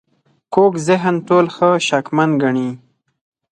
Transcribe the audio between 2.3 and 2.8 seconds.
ګڼي